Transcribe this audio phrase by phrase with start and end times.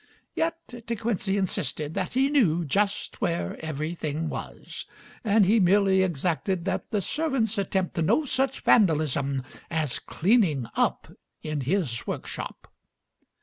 [0.33, 0.57] Yet
[0.87, 4.87] De Quincey insisted that he knew "just where everything was,"
[5.23, 11.61] and he merely exacted that the servants attempt no such vandalism as "cleaning up" in
[11.61, 12.73] his workshop.